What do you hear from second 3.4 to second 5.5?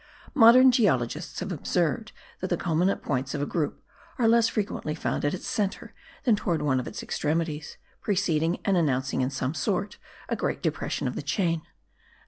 a group are less frequently found at its